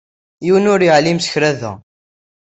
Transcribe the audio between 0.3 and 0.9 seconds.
Yiwen ur